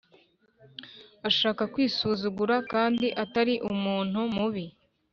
[1.29, 4.65] ashaka kwisuzuguza kandi Atari umuntu mubi